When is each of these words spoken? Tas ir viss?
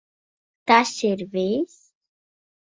Tas 0.71 0.91
ir 1.11 1.19
viss? 1.37 1.79